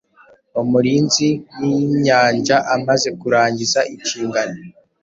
Umurinzi 0.61 1.27
winyanjaamaze 1.61 3.09
kurangiza 3.19 3.79
inshingano 3.93 4.57